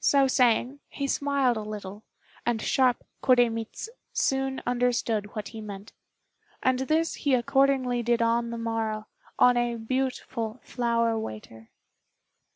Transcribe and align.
So 0.00 0.26
saying, 0.26 0.80
he 0.88 1.06
smiled 1.06 1.56
a 1.56 1.60
little, 1.60 2.02
and 2.44 2.60
sharp 2.60 3.04
Koremitz 3.22 3.88
soon 4.12 4.60
understood 4.66 5.36
what 5.36 5.50
he 5.50 5.60
meant. 5.60 5.92
And 6.60 6.80
this 6.80 7.14
he 7.14 7.32
accordingly 7.32 8.02
did 8.02 8.20
on 8.20 8.50
the 8.50 8.58
morrow, 8.58 9.06
on 9.38 9.56
a 9.56 9.76
beautiful 9.76 10.58
flower 10.64 11.16
waiter. 11.16 11.70